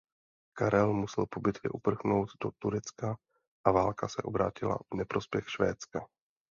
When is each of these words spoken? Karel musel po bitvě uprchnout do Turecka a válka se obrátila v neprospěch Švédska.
Karel 0.57 0.93
musel 0.93 1.25
po 1.25 1.39
bitvě 1.39 1.69
uprchnout 1.69 2.29
do 2.43 2.51
Turecka 2.59 3.17
a 3.67 3.71
válka 3.71 4.07
se 4.07 4.21
obrátila 4.21 4.77
v 4.91 4.95
neprospěch 4.95 5.49
Švédska. 5.49 6.07